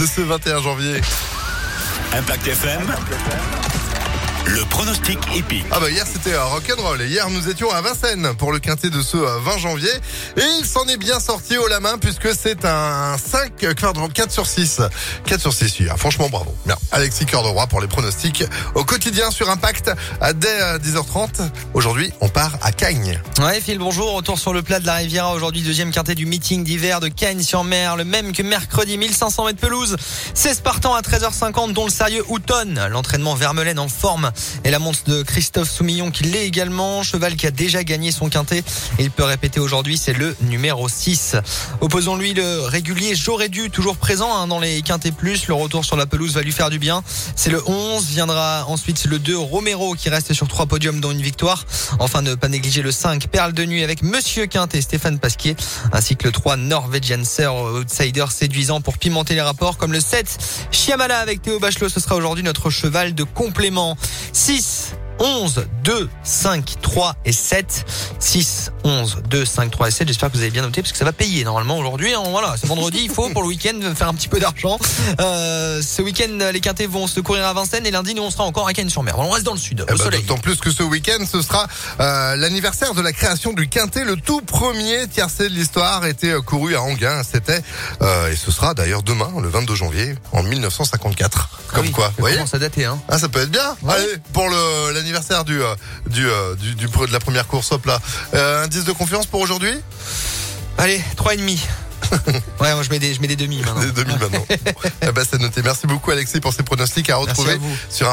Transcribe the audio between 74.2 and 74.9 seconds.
peu d'argent.